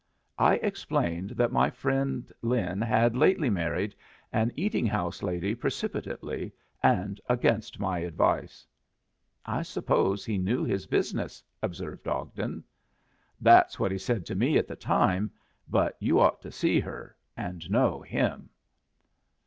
[0.39, 3.93] I explained that my friend Lin had lately married
[4.33, 8.65] an eating house lady precipitately and against my advice.
[9.45, 12.63] "I suppose he knew his business," observed Ogden.
[13.39, 15.29] "That's what he said to me at the time.
[15.69, 18.49] But you ought to see her and know him."